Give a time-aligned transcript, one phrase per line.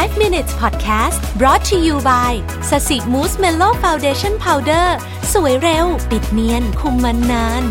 [0.00, 2.32] 5 minutes podcast brought to you by
[2.70, 4.96] Sasi Smooth Mellow Foundation Powder
[5.32, 7.64] สวยเร็ว ปิดเนียน คุมมันนาน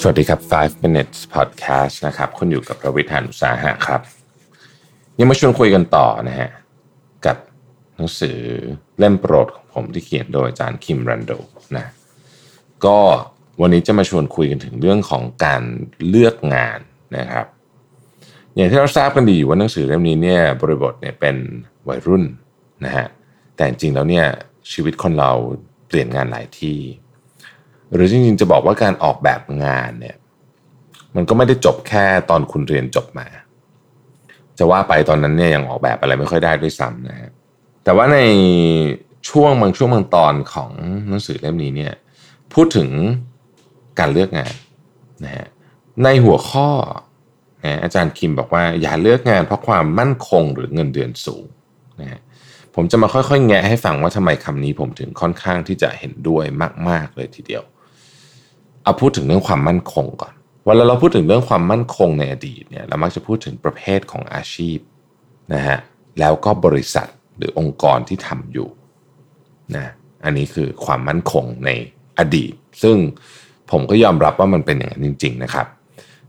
[0.00, 4.00] สวัสดีครับ 5 minutes podcast นะครับ คุณอยู่กับผมรวิศ หาญอุตสาหะครับ
[5.18, 6.50] ยังมาชวนคุยกันต่อนะฮะ
[7.26, 7.36] กับ
[7.96, 8.38] หนังสือ
[8.98, 11.32] เล่มโปรดของผมที่เขียนโดยอาจารย์คิมรันโด
[11.76, 11.86] นะ
[12.84, 12.98] ก็
[13.60, 15.62] วันนี้จะมาชวนคุยกันถึงเรื่องของการ
[16.08, 16.78] เลือกงาน
[17.18, 17.46] นะครับ
[18.60, 21.36] อย่างที่เราทราบกันดีอยู่ว่าหนังสือเล่มนี้เนี่ยบริบทเนี่ยเป็น
[21.88, 22.24] วัยรุ่น
[22.84, 23.06] นะฮะ
[23.54, 24.26] แต่จริงๆแล้วเนี่ย
[24.72, 25.32] ชีวิตคนเรา
[25.86, 26.78] เปลี่ยนงานหลายที่
[27.92, 30.16] หรือจริงๆจะบอกว่าการออกแบบงานเนี่ย
[31.16, 33.26] มันก็ไม่ได้จบแค่ตอนคุณเรียนจบมา
[34.58, 37.30] จะว่าไปตอนนั้นเนี่ยยังออกแบบอะไรไม่ค่อยได้ด้วยซ้ำนะฮะ
[37.84, 38.18] แต่ว่าใน
[39.28, 40.70] ช่วงบางช่วงบางตอนของ
[41.08, 41.94] หนังสือเล่มนี้เนี่ย
[42.54, 42.88] พูดถึง
[43.98, 44.54] การเลือกงาน
[45.24, 45.46] นะฮะ
[46.04, 46.68] ในหัวข้อ
[47.64, 51.44] นะอาจารย์คิมบอกว่าอย่าเลือกงานเพราะความมั่นคงหรือเงินเดือนสูง
[52.00, 52.20] นะฮะ
[52.74, 56.44] ผมจะมาค่อยๆ แงะให้ฟังว่าทำไมคำนี้ผมถึงค่อนข้างที่จะเห็นด้วย
[56.88, 57.62] มาก ๆ เลยทีเดียว
[58.82, 64.78] เอาพูดถึงเรื่องความมั่นคงก่อนเวลาเราพูดถึงเรื่องความมั่นคงในอดีตเนี่ยเรามักจะพูดถึงประเภทของอาชีพ
[65.54, 65.78] นะฮะ
[66.20, 67.08] แล้วก็บริษัท
[67.38, 68.68] หรือองค์กรที่ทำอยู่
[69.76, 69.86] นะ
[70.24, 71.70] อันนี้คือความมั่นคงใน
[72.18, 72.52] อดีต
[72.82, 72.96] ซึ่ง
[73.70, 75.66] ผมก็ยอมรับว่ามันเป็นอย่างนั้นจริง ๆ นะครับ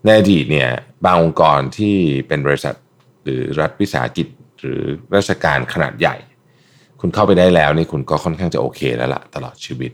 [0.04, 0.70] ในอดีตเนี่ย
[1.06, 1.96] บางองค์กรที่
[2.28, 2.76] เป็นบริษัท
[3.24, 4.28] หรือรัฐวิสาหกิจ
[4.60, 4.82] หรือ
[5.16, 6.16] ราชการขนาดใหญ่
[7.00, 9.92] คุณเข้าไปได้แล้วนี่คุณก็ค่อนข้างจะโอเคแล้วล่ะตลอดชีวิต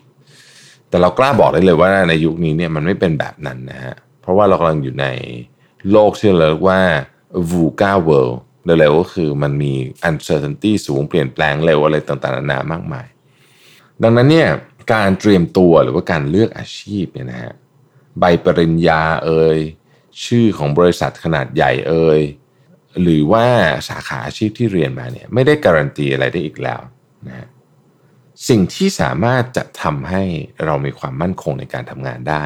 [0.89, 5.08] แต่เรากล้าบอกได้เลยว่าในยุคนี้เนี่ยมันไม่เป็นแบบนั้นนะฮะเพราะว่าเรากำลังอยู่ใน
[5.91, 6.81] โลกที่เราเรียกว่า
[7.52, 8.35] VUCA world
[8.66, 9.73] เร็วๆก็คือมันมี
[10.09, 13.08] uncertainty สูงเปลี่ยนแปลงเร็วอะไรต่างๆนานามากมาย
[14.03, 14.50] ดังนั้นเนี่ย
[14.94, 17.53] การเตรียมตัวหรือว่าการเลือกอาชีพเนี่ยนะฮะ
[18.19, 19.59] ใบปริญญาเอ่ย
[20.25, 22.21] ชื่อของบริษัทขนาดใหญ่เอ่ย
[23.01, 23.45] หรือว่า
[23.89, 26.81] สาขาอาชีพที่เรียนมาเนี่ยไม่ได้การันตีอะไรได้อีกแล้ว
[27.28, 27.47] นะฮะ
[28.50, 30.23] สิ่งที่สามารถจะทำให้
[30.66, 32.44] เรามีความมั่นคงในการทำงานได้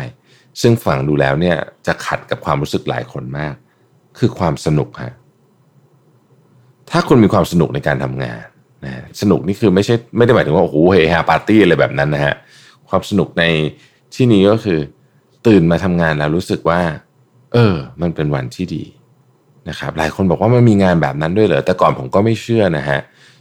[0.62, 3.56] ซึ่งฟังดูแล้วเนี่ยจะขัดกับความรู้สึกหลายคนมาก
[4.18, 5.14] คือความสนุกฮะ
[6.90, 8.44] ถ้าคุณมีความสนุกในการทำงาน
[8.86, 12.36] นะสนุกนี่คือไม่ใช่ไม่ได้หมายถึงว่าโอ้โหเฮฮาปาร์ตี้อะไรแบบนั้นนะฮะ
[12.90, 13.44] ความสนุกใน
[14.16, 14.80] ที่นี้ก็คือ
[15.48, 16.82] ตื่นมาทำงานแล้วรู้สึกว่า
[17.54, 18.84] เออ มันเป็นวันที่ดี
[19.70, 23.00] นะครับ หลายคนบอกว่ามันมีงานแบบนั้นด้วยเหรอ แต่ก่อนผมก็ไม่เชื่อนะฮะ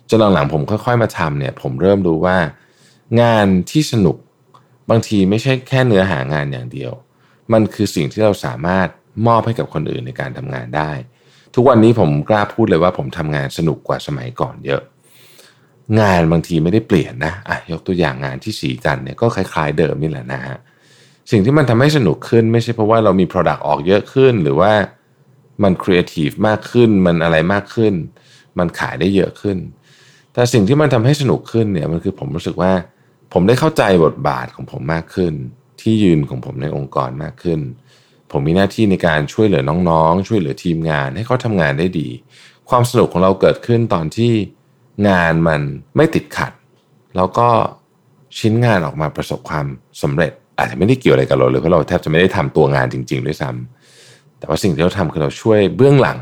[0.08, 2.36] จนหลังๆผมค่อยๆมาทำเนี่ย ผมเริ่มรู้ว่า
[3.20, 4.16] งานที่สนุก
[4.90, 6.92] บางทีไม่ใช่แค่เนื้อหางานอย่างเดียว
[7.52, 8.88] มันคือสิ่งที่เราสามารถ
[9.26, 10.92] มอบให้กับคนอื่นในการทำงานได้
[11.54, 14.82] ทุกวันนี้ผมกล้าพูดเลยว่าผมทำงานสนุกกว่าสมัยก่อนเยอะ
[16.00, 20.56] งานบางทีไม่ได้เปลี่ยนนะอะยกตัวอย่างงานที่สีจันเนี่ยก็คล้าย ๆ เดิมนี่แหละนะฮะ
[21.30, 24.72] สิ่งที่มันทำให้สนุกขึ้น ไม่ใช่เพราะว่าเรามี Product ออกเยอะขึ้น หรือว่า
[25.62, 27.94] มันครีเอทีฟมากขึ้น มันอะไรมากขึ้น
[28.58, 29.58] มันขายได้เยอะขึ้น
[30.32, 32.72] แต่สิ่งที่มันทำให้สนุกขึ้นเนี่ยมันคือผมรู้สึกว่า
[33.32, 35.32] ผมได้เข้าใจบทบาทของผมมากขึ้น
[35.80, 37.60] ที่ยืนของผมในองค์กรมากขึ้น
[38.30, 42.08] ผมมีหน้าที่ในการช่วยเหลือน้องๆ ช่วยเหลือทีมงาน ให้เขาทำงานได้ดี
[42.70, 44.32] ความสนุกของเราเกิดขึ้นตอนที่
[45.08, 45.60] งานมัน
[45.96, 46.52] ไม่ติดขัด
[47.16, 47.48] แล้วก็
[48.38, 49.66] ชิ้นงานออกมาประสบความ
[50.02, 56.20] สำเร็จ อาจจะไม่ได้เกี่ยวอะไรกับเราเลยเพราะเราแทบจะไม่ได้ทำตัวงานจริง ๆ ด้วยซ้ำแต่ว่าสิ่งที่เราทำคือเราช่วยเบื้องหลัง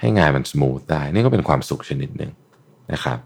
[0.00, 2.32] ให้งานมัน smooth ได้นี่ก็เป็นความสุขชนิดหนึ่ง
[2.92, 3.18] นะครับ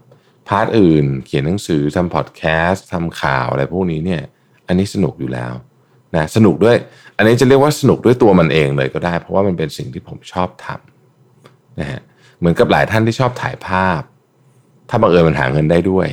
[0.47, 4.21] part อื่นเขียนหนังสือทำพอดแคสต์ทำข่าวอะไรพวกนี้เนี่ย
[4.67, 5.53] อันนี้สนุกอยู่แล้ว
[6.15, 6.77] นะสนุกด้วย
[7.17, 12.01] อันนี้จะเรียกว่าสนุกด้วยตัวมันเองเลยก็ได้ เพราะว่ามันเป็นสิ่งที่ผมชอบทำนะฮะ
[12.39, 14.01] เหมือนกับหลายท่านที่ชอบถ่ายภาพ
[14.89, 16.07] ถ้าบังเอิญมันหาเงินได้ด้วย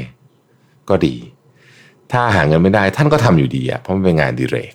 [0.88, 1.14] ก็ดี
[2.12, 4.72] ถ้าหาเงินไม่ได้ท่านก็ทำอยู่ดีอะเพราะมันเป็นงานอดิเรก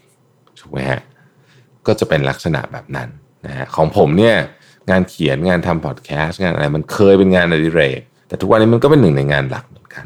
[0.60, 1.02] ถูกไหมฮะ
[1.88, 3.10] ก็จะเป็นลักษณะแบบนั้น
[3.46, 4.36] นะฮะของผมเนี่ย
[4.90, 10.06] งานเขียนงานทำพอดแคสต์งานอะไรมันเคยเป็นงานอดิเรก แต่ทุกวันนี้มันก็เป็นหนึ่งในงานหลักเหมือนกัน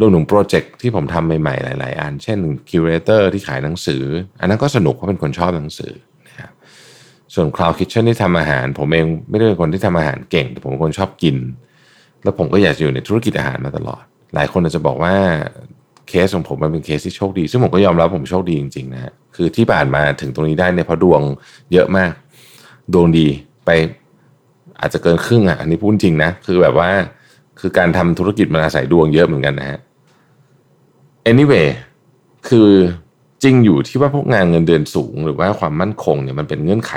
[0.00, 4.04] รวมถึงโปรเจกต์ที่ผมทำใหม่ๆ หลายๆ อัน เช่น curator ที่ขายหนังสือ
[4.40, 5.92] อันนั้นก็สนุกเพราะเป็นคนชอบหนังสือ
[6.28, 6.50] นะครับ
[7.34, 11.36] ส่วน Cloud Kitchen ที่ทำอาหาร ผมเองไม่ได้เป็นคนที่ทำอาหารเก่ง แต่ผมเป็นคนชอบกิน
[12.22, 14.04] แล้วผมก็อยากจะอยู่ในธุรกิจอาหารมาตลอด
[14.34, 15.14] หลายคนอาจจะบอกว่า
[16.08, 21.20] เคสของผมมันเป็นเคสที่โชคดี ซึ่งผมก็ยอมรับผมโชคดีจริงๆนะฮะคือที่ผ่านมาถึงตรงนี้ได้เนี่ยเพราะดวง
[21.72, 22.12] เยอะมาก
[22.92, 23.26] ดวงดี
[23.64, 23.70] ไป
[24.80, 26.90] อาจจะเกินครึ่งอะอันนี้พูดจริงนะ คือแบบว่า
[27.60, 29.78] คือการทำธุรกิจมันอาศัยดวงเยอะเหมือนกันนะฮะ
[31.30, 31.68] anyway
[32.48, 32.70] คือ
[33.42, 36.92] จริงอยู่ที่ว่าพวกงานเงินเดือนสูง หรือว่าความมั่นคงเนี่ยมันเป็นเงื่อนไข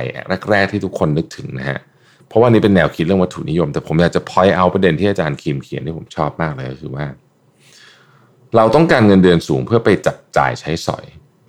[0.52, 1.80] แรกๆที่ทุกคนนึกถึงนะฮะ
[2.28, 7.06] เพราะว่านี่เป็นแนวคิดเรื่องวัตถุนิยม แต่ผมอยากจะ point out ประเด็นที่อาจารย์คิมเขียนที่ผมชอบมากเลยก็คือว่า
[8.56, 11.06] เราต้องการเงินเดือนสูงเพื่อไปจับจ่ายใช้สอย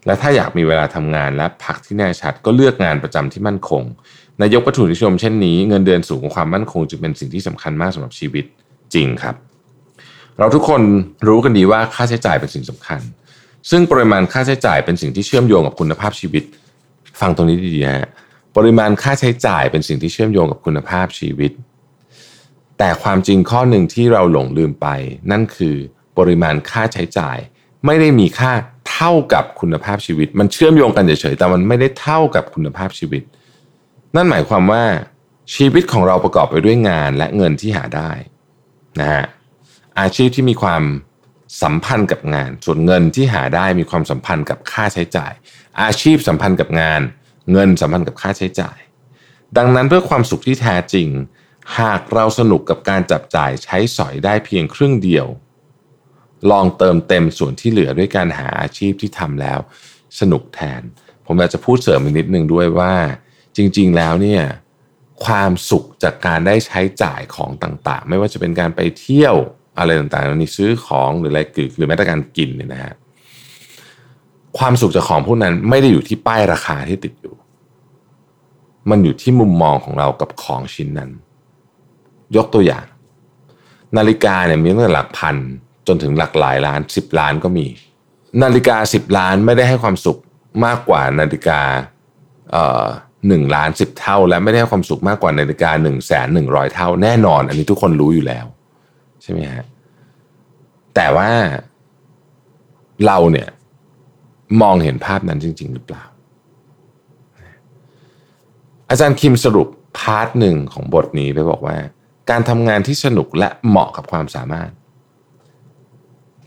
[0.06, 3.82] และถ้าอยากมีเวลาทำงานและพักที่แน่ชัดก็เลือกงานประจำที่มั่นคง
[4.42, 8.44] นายกวัตถุนิยมเช่นนี้เงินเดือนสูงความมั่นคงจึงเป็นสิ่งที่สำคัญมากสำหรับชีวิต
[8.94, 9.34] จริงครับ
[10.38, 10.82] เราทุกคน
[11.26, 13.00] รู้กันดีว่าค่าใช้จ่ายเป็นสิ่งสำคัญ
[13.70, 16.42] ซึ่งปริมาณค่าใช้จ่ายเป็นสิ่งที่เชื่อมโยงกับคุณภาพชีวิต
[17.20, 18.10] ฟังตรงนี้ดีๆนะ
[18.56, 21.52] ปริมาณค่าใช้จ่ายเป็นสิ่งที่เชื่อมโยงกับคุณภาพชีวิต
[22.78, 24.86] แต่ความจริงข้อหนึ่งที่เราหลงลืมไป
[25.30, 25.76] นั่นคือ
[26.18, 27.38] ปริมาณค่าใช้จ่าย
[27.86, 28.52] ไม่ได้มีค่า
[28.90, 33.22] เท่ากับคุณภาพชีวิต มันเชื่อมโยงกันเฉยๆแต่มันไม่ได้เท่ากับคุณภาพชีวิต
[34.16, 34.84] นั่นหมายความว่า
[35.54, 38.10] ชีวิตของเราประกอบไปด้วยงานและเงินที่หาได้
[39.00, 39.24] นะฮะ
[40.00, 40.82] อาชีพที่มีความ
[41.62, 45.32] สัมพันธ์กับงาน ส่วนเงินที่หาได้มีความสัมพันธ์กับค่าใช้จ่าย
[45.82, 47.00] อาชีพสัมพันธ์กับงาน
[47.52, 48.78] เงินสัมพันธ์กับค่าใช้จ่าย
[49.56, 51.08] ดังนั้นเพื่อความสุขที่แท้จริง
[51.78, 55.26] หากเราสนุกกับการจับจ่ายใช้สอยได้เพียงครึ่งเดียว
[56.50, 59.58] ลองเติมเต็มส่วนที่เหลือด้วยการหาอาชีพที่ทำแล้ว
[60.20, 60.82] สนุกแทน
[61.26, 62.94] ผมอยากจะพูดเสริมอีกนิดนึงด้วยว่า
[63.56, 64.42] จริง ๆ แล้วเนี่ย
[65.24, 69.36] ความสุขจากการได้ใช้จ่ายของต่างๆ ไม่ว่าจะเป็นการไปเที่ยว
[69.78, 71.40] อะไรต่างๆนี่ซื้อของหรืออะไร
[71.76, 72.94] หรือแม้แต่การกินเนี่ยนะฮะ
[74.58, 77.34] ความสุขจากของพวกนั้นไม่ได้อยู่ที่ป้ายราคาที่ติดอยู่
[78.90, 81.10] มันอยู่ที่มุมมองของเรากับของชิ้นนั้น
[82.36, 82.86] ยกตัวอย่าง
[83.96, 85.36] นาฬิกาเนี่ยมีตั้งแต่หลักพัน
[85.88, 87.66] จนถึงหลักหลายล้านสิบล้านก็มี
[88.42, 90.18] นาฬิกาสิบล้านไม่ได้ให้ความสุข
[90.64, 91.60] มากกว่านาฬิกา
[93.28, 98.46] หนึ่งล้านสิบเท่า และไม่ได้ให้ความสุขมากกว่านาฬิกาหนึ่งแสนหนึ่งร้อยเท่า แน่นอน อันนี้ทุกคนรู้อยู่แล้ว
[99.22, 99.64] ใช่ไหมฮะ
[100.94, 101.30] แต่ว่า
[103.06, 103.48] เราเนี่ย
[104.62, 106.04] มองเห็นภาพนั้นจริง ๆ หรือเปล่า
[108.90, 109.68] อาจารย์คิมสรุป
[109.98, 111.76] พาร์ทหนึ่งของบทนี้ไปบอกว่า
[112.30, 114.70] การทำงานที่สนุกและเหมาะกับความสามารถ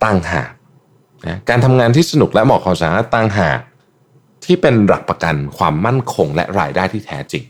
[0.03, 0.51] ตั้งหาก
[1.27, 3.59] นะการทำงานที่สนุกและเหมาะความสามารถตั้งหาก
[4.45, 7.43] ที่เป็นหลักประกันความมั่นคงและรายได้ที่แท้จริง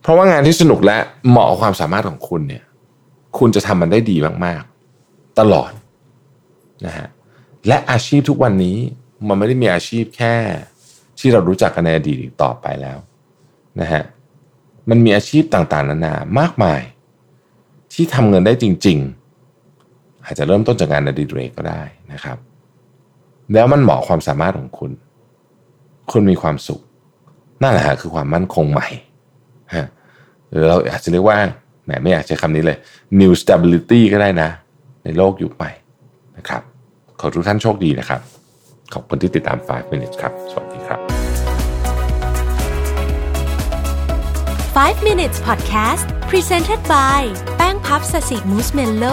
[0.00, 0.98] เพราะว่างานที่สนุกและ
[1.28, 2.64] เหมาะกับความสามารถของคุณเนี่ย
[3.38, 5.70] คุณจะทำมันได้ดีมากๆ ตลอด
[6.86, 7.08] นะฮะ
[7.68, 8.76] และอาชีพทุกวันนี้
[9.28, 10.34] มันไม่ได้มีอาชีพแค่
[11.18, 12.98] ที่เรารู้จักกันในอดีตต่อไปแล้ว
[13.80, 14.02] นะฮะ
[14.90, 16.80] มันมีอาชีพต่างๆ นานามากมาย
[17.92, 19.17] ที่ทำเงินได้จริง ๆ
[20.30, 21.82] อาจจะเริ่มต้นจากงานอดิเรกก็ได้
[22.12, 22.38] นะครับ
[23.54, 24.90] แล้วมันเหมาะความสามารถของคุณ
[26.12, 26.80] คุณมีความสุข
[27.62, 28.88] นั่นแหละคือความมั่นคงใหม่
[29.74, 29.86] ฮะ
[30.50, 31.38] หรือเราอาจจะเรียกว่า
[31.84, 32.78] แหมไม่อยากใช้คำนี้เลย
[33.20, 34.48] new stability ก็ได้นะ
[35.04, 35.70] ในโลกยุคใหม่
[36.36, 36.62] นะครับ
[37.20, 38.20] ขอทุกท่านโชคดีนะครับ
[38.94, 41.00] ขอบคุณที่ติดตาม 5 minutes ครับ สวัสดีครับ
[44.98, 47.20] 5 minutes podcast presented by
[47.56, 49.04] แป้งพับสสิมูสเมลโล